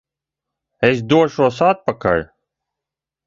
Es 0.87 1.03
došos 1.11 1.61
atpakaļ! 1.67 2.25